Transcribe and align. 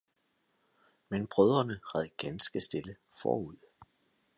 Men 1.11 1.27
brødrene 1.27 1.79
red 1.95 2.09
ganske 2.17 2.61
stille 2.61 2.95
forud. 3.21 3.55